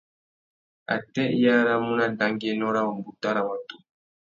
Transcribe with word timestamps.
Atê 0.95 1.25
i 1.41 1.45
aramú 1.57 1.91
nà 1.99 2.05
dangüiénô 2.19 2.67
râ 2.75 2.81
umbuta 2.91 3.29
râ 3.35 3.41
watu? 3.47 3.75